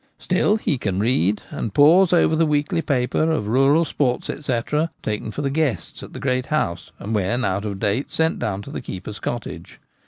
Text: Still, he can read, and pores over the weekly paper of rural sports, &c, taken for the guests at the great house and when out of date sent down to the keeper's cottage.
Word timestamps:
Still, 0.17 0.55
he 0.57 0.79
can 0.79 0.97
read, 0.99 1.43
and 1.51 1.75
pores 1.75 2.11
over 2.11 2.35
the 2.35 2.47
weekly 2.47 2.81
paper 2.81 3.29
of 3.29 3.47
rural 3.47 3.85
sports, 3.85 4.31
&c, 4.35 4.59
taken 5.03 5.29
for 5.29 5.43
the 5.43 5.51
guests 5.51 6.01
at 6.01 6.11
the 6.11 6.19
great 6.19 6.47
house 6.47 6.91
and 6.97 7.13
when 7.13 7.45
out 7.45 7.65
of 7.65 7.77
date 7.79 8.11
sent 8.11 8.39
down 8.39 8.63
to 8.63 8.71
the 8.71 8.81
keeper's 8.81 9.19
cottage. 9.19 9.79